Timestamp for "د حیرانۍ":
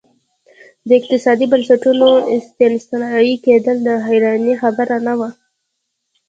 3.87-4.53